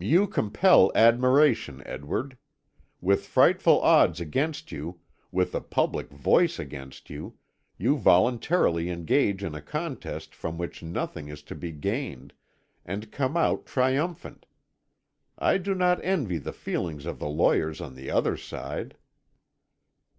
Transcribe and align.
"You 0.00 0.26
compel 0.26 0.90
admiration, 0.94 1.82
Edward. 1.84 2.38
With 3.02 3.26
frightful 3.26 3.82
odds 3.82 4.18
against 4.18 4.72
you, 4.72 5.00
with 5.30 5.52
the 5.52 5.60
public 5.60 6.08
voice 6.08 6.58
against 6.58 7.10
you, 7.10 7.36
you 7.76 7.98
voluntarily 7.98 8.88
engage 8.88 9.44
in 9.44 9.54
a 9.54 9.60
contest 9.60 10.34
from 10.34 10.56
which 10.56 10.82
nothing 10.82 11.28
is 11.28 11.42
to 11.42 11.54
be 11.54 11.70
gained, 11.70 12.32
and 12.86 13.12
come 13.12 13.36
out 13.36 13.66
triumphant. 13.66 14.46
I 15.38 15.58
do 15.58 15.74
not 15.74 16.02
envy 16.02 16.38
the 16.38 16.54
feelings 16.54 17.04
of 17.04 17.18
the 17.18 17.28
lawyers 17.28 17.82
on 17.82 17.94
the 17.94 18.10
other 18.10 18.38
side." 18.38 18.96